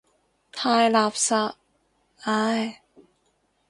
[0.51, 1.53] 太垃圾，
[2.23, 2.81] 唉。